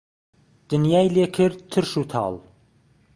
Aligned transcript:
دنیای 0.69 1.11
لێ 1.15 1.25
کرد 1.35 1.57
ترش 1.71 1.91
و 2.01 2.03
تاڵ 2.11 2.33